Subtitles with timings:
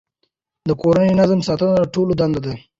[0.67, 2.53] د کورني نظم ساتنه د ټولو دنده ده.